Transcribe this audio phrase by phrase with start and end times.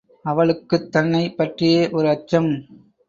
[0.25, 2.51] அவளுக்குத் தன்னைப் பற்றியே ஒரு அச்சம்.